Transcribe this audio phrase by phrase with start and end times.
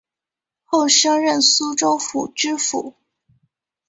[0.65, 2.95] 后升任苏州府知府